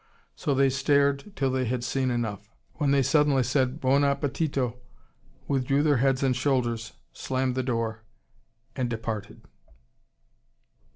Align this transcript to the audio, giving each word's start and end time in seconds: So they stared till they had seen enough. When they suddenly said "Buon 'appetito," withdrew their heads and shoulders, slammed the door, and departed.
So 0.35 0.55
they 0.55 0.71
stared 0.71 1.33
till 1.35 1.51
they 1.51 1.65
had 1.65 1.83
seen 1.83 2.09
enough. 2.09 2.49
When 2.77 2.89
they 2.89 3.03
suddenly 3.03 3.43
said 3.43 3.79
"Buon 3.79 4.03
'appetito," 4.03 4.79
withdrew 5.47 5.83
their 5.83 5.97
heads 5.97 6.23
and 6.23 6.35
shoulders, 6.35 6.93
slammed 7.13 7.53
the 7.53 7.61
door, 7.61 8.01
and 8.75 8.89
departed. 8.89 9.41